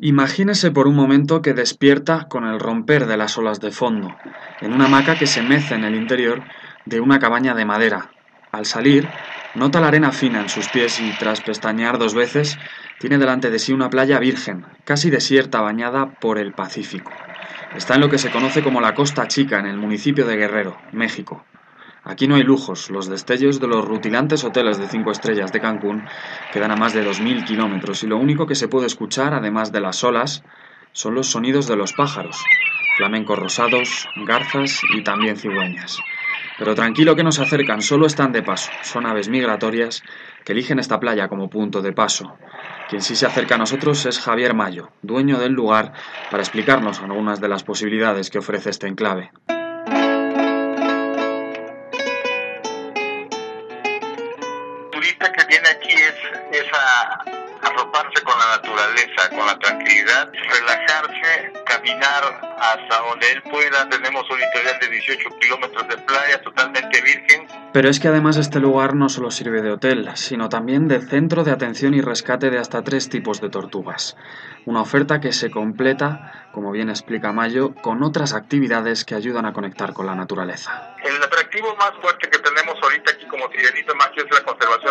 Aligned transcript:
Imagínese 0.00 0.70
por 0.70 0.86
un 0.86 0.94
momento 0.94 1.42
que 1.42 1.54
despierta 1.54 2.28
con 2.28 2.44
el 2.46 2.60
romper 2.60 3.06
de 3.06 3.16
las 3.16 3.36
olas 3.36 3.58
de 3.58 3.72
fondo, 3.72 4.20
en 4.60 4.72
una 4.72 4.84
hamaca 4.84 5.16
que 5.16 5.26
se 5.26 5.42
mece 5.42 5.74
en 5.74 5.82
el 5.82 5.96
interior 5.96 6.44
de 6.84 7.00
una 7.00 7.18
cabaña 7.18 7.52
de 7.56 7.64
madera. 7.64 8.14
Al 8.52 8.64
salir, 8.64 9.10
nota 9.54 9.80
la 9.80 9.88
arena 9.88 10.12
fina 10.12 10.40
en 10.40 10.48
sus 10.48 10.68
pies 10.68 11.00
y 11.00 11.14
tras 11.14 11.40
pestañear 11.40 11.98
dos 11.98 12.14
veces, 12.14 12.60
tiene 12.98 13.18
delante 13.18 13.50
de 13.50 13.58
sí 13.58 13.72
una 13.72 13.90
playa 13.90 14.20
virgen, 14.20 14.66
casi 14.84 15.10
desierta 15.10 15.60
bañada 15.62 16.12
por 16.14 16.38
el 16.38 16.54
Pacífico. 16.54 17.20
Está 17.72 17.96
en 17.96 18.00
lo 18.02 18.08
que 18.08 18.18
se 18.18 18.30
conoce 18.30 18.62
como 18.62 18.80
la 18.80 18.94
Costa 18.94 19.26
Chica, 19.26 19.58
en 19.58 19.66
el 19.66 19.78
municipio 19.78 20.26
de 20.26 20.36
Guerrero, 20.36 20.84
México. 20.92 21.48
Aquí 22.08 22.26
no 22.26 22.36
hay 22.36 22.42
lujos, 22.42 22.88
los 22.88 23.06
destellos 23.06 23.60
de 23.60 23.68
los 23.68 23.84
rutilantes 23.84 24.42
hoteles 24.42 24.78
de 24.78 24.88
cinco 24.88 25.10
estrellas 25.10 25.52
de 25.52 25.60
Cancún 25.60 26.08
quedan 26.54 26.70
a 26.70 26.76
más 26.76 26.94
de 26.94 27.04
2.000 27.04 27.44
kilómetros 27.44 28.02
y 28.02 28.06
lo 28.06 28.16
único 28.16 28.46
que 28.46 28.54
se 28.54 28.66
puede 28.66 28.86
escuchar, 28.86 29.34
además 29.34 29.72
de 29.72 29.82
las 29.82 30.02
olas, 30.02 30.42
son 30.92 31.14
los 31.14 31.26
sonidos 31.26 31.68
de 31.68 31.76
los 31.76 31.92
pájaros, 31.92 32.42
flamencos 32.96 33.38
rosados, 33.38 34.08
garzas 34.26 34.80
y 34.96 35.02
también 35.02 35.36
cigüeñas. 35.36 35.98
Pero 36.58 36.74
tranquilo 36.74 37.14
que 37.14 37.24
no 37.24 37.30
se 37.30 37.42
acercan, 37.42 37.82
solo 37.82 38.06
están 38.06 38.32
de 38.32 38.42
paso, 38.42 38.70
son 38.82 39.04
aves 39.04 39.28
migratorias 39.28 40.02
que 40.46 40.52
eligen 40.52 40.78
esta 40.78 40.98
playa 40.98 41.28
como 41.28 41.50
punto 41.50 41.82
de 41.82 41.92
paso. 41.92 42.38
Quien 42.88 43.02
sí 43.02 43.16
se 43.16 43.26
acerca 43.26 43.56
a 43.56 43.58
nosotros 43.58 44.06
es 44.06 44.18
Javier 44.18 44.54
Mayo, 44.54 44.92
dueño 45.02 45.38
del 45.38 45.52
lugar, 45.52 45.92
para 46.30 46.42
explicarnos 46.42 47.00
algunas 47.00 47.38
de 47.42 47.48
las 47.48 47.64
posibilidades 47.64 48.30
que 48.30 48.38
ofrece 48.38 48.70
este 48.70 48.86
enclave. 48.88 49.30
Que 55.32 55.44
viene 55.46 55.68
aquí 55.68 55.94
es, 55.94 56.14
es 56.52 56.66
a 56.72 57.24
arroparse 57.62 58.22
con 58.22 58.38
la 58.38 58.56
naturaleza, 58.56 59.28
con 59.30 59.46
la 59.46 59.58
tranquilidad, 59.58 60.30
relajarse, 60.32 61.52
caminar 61.66 62.56
hasta 62.58 62.98
donde 63.08 63.32
él 63.32 63.42
pueda. 63.42 63.88
Tenemos 63.88 64.28
un 64.30 64.40
historial 64.40 64.78
de 64.80 64.88
18 64.88 65.28
kilómetros 65.40 65.88
de 65.88 65.96
playa 65.98 66.40
totalmente 66.42 67.00
virgen. 67.02 67.46
Pero 67.72 67.88
es 67.88 68.00
que 68.00 68.08
además 68.08 68.36
este 68.36 68.60
lugar 68.60 68.94
no 68.94 69.08
solo 69.08 69.30
sirve 69.30 69.62
de 69.62 69.72
hotel, 69.72 70.10
sino 70.14 70.48
también 70.48 70.88
de 70.88 71.00
centro 71.00 71.44
de 71.44 71.52
atención 71.52 71.94
y 71.94 72.00
rescate 72.00 72.50
de 72.50 72.58
hasta 72.58 72.82
tres 72.82 73.08
tipos 73.08 73.40
de 73.40 73.50
tortugas. 73.50 74.16
Una 74.64 74.82
oferta 74.82 75.20
que 75.20 75.32
se 75.32 75.50
completa, 75.50 76.48
como 76.52 76.72
bien 76.72 76.90
explica 76.90 77.32
Mayo, 77.32 77.74
con 77.74 78.02
otras 78.02 78.34
actividades 78.34 79.04
que 79.04 79.14
ayudan 79.14 79.46
a 79.46 79.52
conectar 79.52 79.92
con 79.92 80.06
la 80.06 80.14
naturaleza. 80.14 80.94
El 81.02 81.22
atractivo 81.22 81.74
más 81.76 81.92
fuerte 82.00 82.28
que 82.28 82.38
tenemos 82.38 82.76
ahorita 82.82 83.12
aquí 83.12 83.26
como 83.26 83.48
Sirenito 83.50 83.94
Mayo 83.94 84.24
es 84.24 84.30
la 84.30 84.44
conservación 84.44 84.87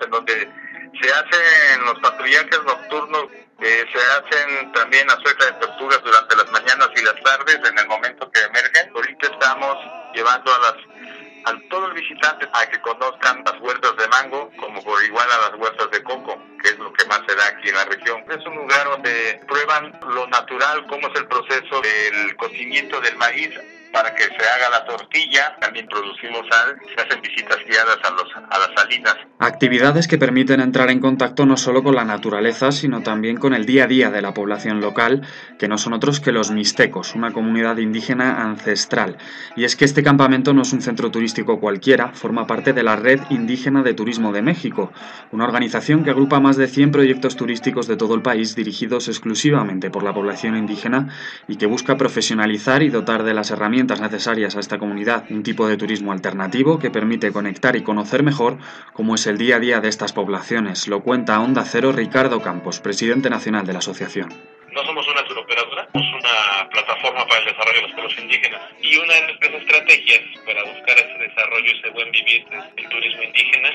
en 0.00 0.10
donde 0.10 0.48
se 1.00 1.12
hacen 1.12 1.84
los 1.84 1.98
patrullajes 2.00 2.62
nocturnos, 2.64 3.26
eh, 3.60 3.84
se 3.92 3.98
hacen 3.98 4.72
también 4.72 5.06
la 5.06 5.16
de 5.16 5.52
tortugas 5.60 6.02
durante 6.02 6.36
las 6.36 6.50
mañanas 6.50 6.88
y 6.96 7.02
las 7.02 7.20
tardes 7.22 7.58
en 7.68 7.78
el 7.78 7.86
momento 7.86 8.30
que 8.30 8.40
emergen. 8.40 8.90
Ahorita 8.94 9.26
estamos 9.26 9.76
llevando 10.14 10.54
a 10.54 10.58
las 10.58 10.74
a 11.46 11.52
todos 11.68 11.90
los 11.90 11.94
visitantes 11.94 12.48
a 12.54 12.66
que 12.70 12.80
conozcan 12.80 13.42
las 13.44 13.60
huertas 13.60 13.94
de 13.98 14.08
mango 14.08 14.50
como 14.58 14.82
por 14.82 15.04
igual 15.04 15.28
a 15.30 15.50
las 15.50 15.60
huertas 15.60 15.90
de 15.90 16.02
coco, 16.02 16.42
que 16.62 16.70
es 16.70 16.78
lo 16.78 16.90
que 16.94 17.04
más 17.04 17.20
se 17.28 17.36
da 17.36 17.46
aquí 17.48 17.68
en 17.68 17.74
la 17.74 17.84
región. 17.84 18.24
Es 18.30 18.46
un 18.46 18.56
lugar 18.56 18.88
donde 18.88 19.42
prueban 19.46 20.00
lo 20.08 20.26
natural, 20.28 20.86
cómo 20.86 21.06
es 21.08 21.20
el 21.20 21.28
proceso 21.28 21.82
del 21.82 22.34
cocimiento 22.36 22.98
del 23.02 23.16
maíz 23.16 23.50
para 23.94 24.12
que 24.12 24.24
se 24.24 24.34
haga 24.34 24.70
la 24.70 24.84
tortilla. 24.84 25.56
También 25.60 25.86
producimos 25.86 26.44
sal, 26.50 26.76
se 26.94 27.00
hacen 27.00 27.22
visitas 27.22 27.58
guiadas 27.64 27.98
a, 28.02 28.10
los, 28.10 28.28
a 28.50 28.58
las 28.58 28.70
salinas. 28.76 29.16
Actividades 29.38 30.08
que 30.08 30.18
permiten 30.18 30.60
entrar 30.60 30.90
en 30.90 30.98
contacto 30.98 31.46
no 31.46 31.56
solo 31.56 31.84
con 31.84 31.94
la 31.94 32.04
naturaleza, 32.04 32.72
sino 32.72 33.02
también 33.02 33.36
con 33.36 33.54
el 33.54 33.66
día 33.66 33.84
a 33.84 33.86
día 33.86 34.10
de 34.10 34.20
la 34.20 34.34
población 34.34 34.80
local, 34.80 35.22
que 35.60 35.68
no 35.68 35.78
son 35.78 35.92
otros 35.92 36.18
que 36.18 36.32
los 36.32 36.50
mixtecos, 36.50 37.14
una 37.14 37.32
comunidad 37.32 37.76
indígena 37.76 38.42
ancestral. 38.42 39.16
Y 39.54 39.64
es 39.64 39.76
que 39.76 39.84
este 39.84 40.02
campamento 40.02 40.52
no 40.52 40.62
es 40.62 40.72
un 40.72 40.82
centro 40.82 41.12
turístico 41.12 41.60
cualquiera, 41.60 42.08
forma 42.14 42.48
parte 42.48 42.72
de 42.72 42.82
la 42.82 42.96
Red 42.96 43.20
Indígena 43.30 43.84
de 43.84 43.94
Turismo 43.94 44.32
de 44.32 44.42
México, 44.42 44.92
una 45.30 45.44
organización 45.44 46.02
que 46.02 46.10
agrupa 46.10 46.40
más 46.40 46.56
de 46.56 46.66
100 46.66 46.90
proyectos 46.90 47.36
turísticos 47.36 47.86
de 47.86 47.96
todo 47.96 48.16
el 48.16 48.22
país 48.22 48.56
dirigidos 48.56 49.06
exclusivamente 49.06 49.88
por 49.90 50.02
la 50.02 50.12
población 50.12 50.56
indígena 50.56 51.08
y 51.46 51.56
que 51.56 51.66
busca 51.66 51.96
profesionalizar 51.96 52.82
y 52.82 52.88
dotar 52.88 53.22
de 53.22 53.34
las 53.34 53.52
herramientas 53.52 53.83
necesarias 53.84 54.56
a 54.56 54.60
esta 54.60 54.78
comunidad, 54.78 55.24
un 55.30 55.42
tipo 55.42 55.68
de 55.68 55.76
turismo 55.76 56.12
alternativo 56.12 56.78
que 56.78 56.90
permite 56.90 57.32
conectar 57.32 57.76
y 57.76 57.82
conocer 57.82 58.22
mejor 58.22 58.58
cómo 58.92 59.14
es 59.14 59.26
el 59.26 59.36
día 59.38 59.56
a 59.56 59.60
día 59.60 59.80
de 59.80 59.88
estas 59.88 60.12
poblaciones. 60.12 60.88
Lo 60.88 61.02
cuenta 61.02 61.40
Onda 61.40 61.64
Cero 61.64 61.92
Ricardo 61.92 62.40
Campos, 62.40 62.80
presidente 62.80 63.28
nacional 63.28 63.66
de 63.66 63.74
la 63.74 63.80
asociación. 63.80 64.30
No 64.72 64.82
somos 64.84 65.06
una 65.06 65.24
turoperadora, 65.24 65.88
somos 65.92 66.08
una 66.14 66.68
plataforma 66.70 67.26
para 67.26 67.40
el 67.40 67.46
desarrollo 67.46 67.76
de 67.76 67.82
los 67.82 67.92
pueblos 67.92 68.18
indígenas 68.18 68.62
y 68.80 68.96
una 68.96 69.14
de 69.14 69.22
nuestras 69.22 69.52
estrategias 69.54 70.20
para 70.46 70.64
buscar 70.64 70.96
ese 70.98 71.18
desarrollo, 71.28 71.70
ese 71.70 71.90
buen 71.90 72.10
vivir 72.10 72.44
del 72.76 72.88
turismo 72.88 73.22
indígena 73.22 73.70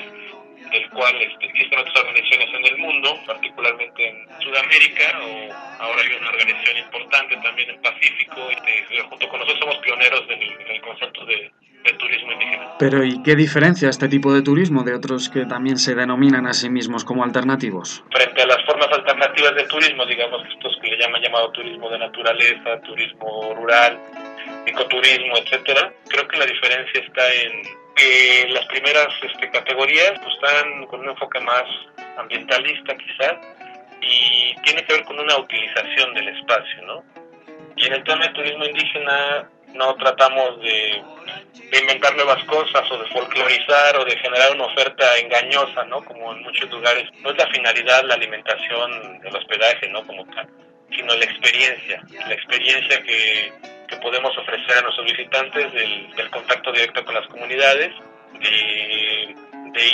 del 0.72 0.90
cual 0.90 1.16
este, 1.22 1.46
existen 1.46 1.80
otras 1.80 1.96
organizaciones 1.98 2.50
en 2.54 2.66
el 2.66 2.78
mundo, 2.78 3.18
particularmente 3.26 4.08
en 4.08 4.28
Sudamérica, 4.42 5.20
o 5.20 5.84
ahora 5.84 6.02
hay 6.02 6.18
una 6.20 6.30
organización 6.30 6.78
importante 6.78 7.36
también 7.38 7.70
en 7.70 7.82
Pacífico, 7.82 8.50
este, 8.52 9.02
junto 9.10 9.30
con 9.30 9.40
nosotros 9.40 9.60
somos 9.60 9.78
pioneros 9.78 10.28
del, 10.28 10.82
concepto 10.82 11.26
de, 11.26 11.52
turismo 11.98 12.32
indígena. 12.34 12.78
Pero 12.78 13.04
¿y 13.04 13.22
qué 13.24 13.36
diferencia 13.36 13.90
este 13.90 14.08
tipo 14.08 14.32
de 14.32 14.44
turismo 14.44 14.84
de 14.84 14.94
otros 14.94 15.28
que 15.28 15.46
también 15.46 15.78
se 15.78 15.96
denominan 15.96 16.46
a 16.46 16.54
sí 16.54 16.70
mismos 16.70 17.04
como 17.04 17.24
alternativos? 17.24 18.04
Frente 18.12 18.44
a 18.44 18.46
las 18.46 18.64
formas 18.64 18.90
alternativas 18.92 19.56
de 19.56 19.64
turismo, 19.64 20.06
digamos 20.06 20.44
estos 20.54 20.78
que 20.82 20.90
le 20.90 20.98
llaman 20.98 21.22
llamado 21.22 21.52
turismo 21.52 21.90
de 21.90 21.98
naturaleza, 21.98 22.80
turismo 22.86 23.56
rural, 23.56 24.00
ecoturismo, 24.68 25.38
etcétera, 25.38 25.92
creo 26.08 26.28
que 26.28 26.38
la 26.38 26.46
diferencia 26.46 27.02
está 27.02 27.34
en 27.34 27.64
las 28.50 28.66
primeras 28.68 29.08
este, 29.22 29.50
categorías 29.52 30.14
pues, 30.24 30.36
están 30.36 30.86
con 30.88 31.02
un 31.02 31.10
enfoque 31.10 31.40
más 31.40 31.64
ambientalista 32.18 32.96
quizás 32.96 33.36
y 34.02 34.56
tiene 34.64 34.84
que 34.86 34.94
ver 34.94 35.04
con 35.04 35.20
una 35.20 35.38
utilización 35.38 36.14
del 36.14 36.30
espacio, 36.30 36.82
¿no? 36.86 37.04
Y 37.76 37.88
en 37.88 37.94
el 37.94 38.04
tema 38.04 38.26
del 38.26 38.34
turismo 38.34 38.66
indígena 38.66 39.50
no 39.74 39.96
tratamos 39.96 40.60
de, 40.62 41.02
inventar 41.80 42.16
nuevas 42.16 42.44
cosas 42.46 42.90
o 42.92 42.98
de 42.98 43.08
folclorizar 43.10 43.98
o 43.98 44.06
de 44.06 44.18
generar 44.18 44.52
una 44.54 44.66
oferta 44.66 45.18
engañosa, 45.18 45.84
¿no? 45.86 46.04
Como 46.04 46.34
en 46.34 46.42
muchos 46.42 46.70
lugares. 46.72 47.08
No 47.22 47.32
es 47.32 47.38
la 47.38 47.48
finalidad 47.48 48.04
la 48.04 48.16
alimentación, 48.16 49.22
el 49.24 49.36
hospedaje, 49.36 49.88
¿no? 49.90 50.06
Como 50.06 50.26
tal, 50.34 50.48
sino 50.96 51.14
la 51.16 51.26
experiencia, 51.26 52.02
la 52.28 52.34
experiencia 52.34 53.04
que 53.04 53.54
que 53.90 53.98
podemos 53.98 54.38
ofrecer 54.38 54.78
a 54.78 54.82
nuestros 54.82 55.06
visitantes 55.06 55.74
del, 55.74 56.30
contacto 56.30 56.72
directo 56.72 57.04
con 57.04 57.16
las 57.16 57.28
comunidades, 57.28 57.92
de, 58.40 59.36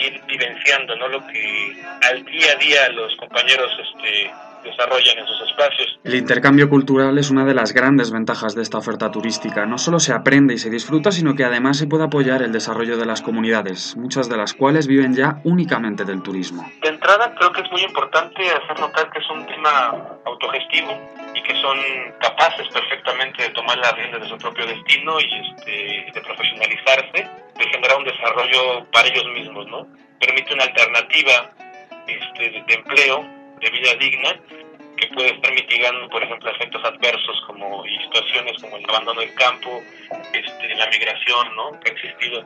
ir 0.01 0.21
vivenciando 0.25 0.95
¿no? 0.95 1.07
lo 1.07 1.25
que 1.27 1.83
al 2.09 2.23
día 2.25 2.53
a 2.53 2.55
día 2.55 2.89
los 2.89 3.15
compañeros 3.17 3.71
este, 3.79 4.31
desarrollan 4.65 5.19
en 5.19 5.27
sus 5.27 5.41
espacios. 5.47 5.99
El 6.03 6.15
intercambio 6.15 6.69
cultural 6.69 7.17
es 7.17 7.29
una 7.29 7.45
de 7.45 7.53
las 7.53 7.73
grandes 7.73 8.11
ventajas 8.11 8.55
de 8.55 8.61
esta 8.61 8.77
oferta 8.77 9.11
turística. 9.11 9.65
No 9.65 9.77
solo 9.77 9.99
se 9.99 10.13
aprende 10.13 10.53
y 10.53 10.57
se 10.57 10.69
disfruta, 10.69 11.11
sino 11.11 11.35
que 11.35 11.43
además 11.43 11.77
se 11.77 11.87
puede 11.87 12.03
apoyar 12.03 12.41
el 12.41 12.51
desarrollo 12.51 12.97
de 12.97 13.05
las 13.05 13.21
comunidades, 13.21 13.95
muchas 13.95 14.29
de 14.29 14.37
las 14.37 14.53
cuales 14.53 14.87
viven 14.87 15.15
ya 15.15 15.39
únicamente 15.43 16.05
del 16.05 16.21
turismo. 16.21 16.69
De 16.81 16.89
entrada, 16.89 17.33
creo 17.35 17.51
que 17.51 17.61
es 17.61 17.71
muy 17.71 17.81
importante 17.81 18.41
hacer 18.49 18.79
notar 18.79 19.09
que 19.11 19.19
es 19.19 19.29
un 19.29 19.45
tema 19.45 20.19
autogestivo 20.25 20.91
y 21.33 21.41
que 21.41 21.61
son 21.61 21.77
capaces 22.19 22.67
perfectamente 22.69 23.43
de 23.43 23.49
tomar 23.49 23.77
las 23.77 23.93
riendas 23.93 24.21
de 24.21 24.29
su 24.29 24.37
propio 24.37 24.65
destino 24.65 25.19
y 25.19 25.25
este, 25.25 26.11
de 26.13 26.21
profesionalizarse, 26.21 27.29
de 27.57 27.65
generar 27.71 27.97
un 27.97 28.05
desarrollo 28.05 28.85
para 28.91 29.07
ellos 29.07 29.25
mismos, 29.33 29.67
¿no? 29.67 29.87
Permite 30.19 30.53
una 30.53 30.63
alternativa 30.63 31.51
este, 32.07 32.63
de 32.67 32.73
empleo 32.73 33.34
de 33.65 33.71
vida 33.71 33.95
digna 33.95 34.39
que 34.97 35.07
puede 35.07 35.29
estar 35.29 35.51
mitigando, 35.53 36.07
por 36.09 36.23
ejemplo, 36.23 36.49
efectos 36.51 36.83
adversos 36.85 37.41
como 37.47 37.83
situaciones 37.83 38.61
como 38.61 38.77
el 38.77 38.89
abandono 38.89 39.21
del 39.21 39.33
campo, 39.33 39.81
este, 40.31 40.75
la 40.75 40.87
migración, 40.87 41.55
¿no? 41.55 41.79
Que 41.79 41.89
ha 41.89 41.93
existido 41.93 42.45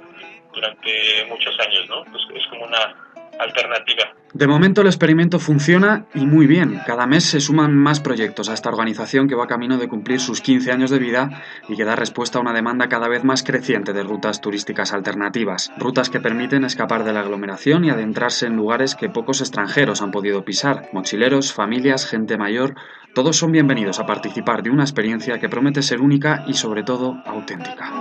durante 0.53 1.25
muchos 1.25 1.59
años, 1.59 1.87
¿no? 1.89 2.03
Pues 2.05 2.23
es 2.35 2.47
como 2.47 2.65
una 2.65 2.95
alternativa. 3.39 4.13
De 4.33 4.45
momento 4.45 4.81
el 4.81 4.87
experimento 4.87 5.39
funciona 5.39 6.05
y 6.13 6.27
muy 6.27 6.45
bien. 6.45 6.79
Cada 6.85 7.07
mes 7.07 7.23
se 7.23 7.39
suman 7.39 7.75
más 7.75 7.99
proyectos 7.99 8.47
a 8.49 8.53
esta 8.53 8.69
organización 8.69 9.27
que 9.27 9.33
va 9.33 9.47
camino 9.47 9.77
de 9.77 9.87
cumplir 9.87 10.19
sus 10.19 10.41
15 10.41 10.71
años 10.71 10.91
de 10.91 10.99
vida 10.99 11.41
y 11.67 11.75
que 11.75 11.83
da 11.83 11.95
respuesta 11.95 12.37
a 12.37 12.41
una 12.41 12.53
demanda 12.53 12.89
cada 12.89 13.07
vez 13.07 13.23
más 13.23 13.41
creciente 13.41 13.91
de 13.91 14.03
rutas 14.03 14.39
turísticas 14.39 14.93
alternativas. 14.93 15.71
Rutas 15.77 16.11
que 16.11 16.19
permiten 16.19 16.63
escapar 16.63 17.03
de 17.03 17.13
la 17.13 17.21
aglomeración 17.21 17.85
y 17.85 17.89
adentrarse 17.89 18.45
en 18.45 18.55
lugares 18.55 18.93
que 18.93 19.09
pocos 19.09 19.41
extranjeros 19.41 20.03
han 20.03 20.11
podido 20.11 20.45
pisar. 20.45 20.89
Mochileros, 20.93 21.51
familias, 21.51 22.05
gente 22.05 22.37
mayor, 22.37 22.75
todos 23.15 23.37
son 23.37 23.51
bienvenidos 23.51 23.99
a 23.99 24.05
participar 24.05 24.61
de 24.61 24.69
una 24.69 24.83
experiencia 24.83 25.39
que 25.39 25.49
promete 25.49 25.81
ser 25.81 26.01
única 26.01 26.43
y 26.45 26.53
sobre 26.53 26.83
todo 26.83 27.21
auténtica. 27.25 27.91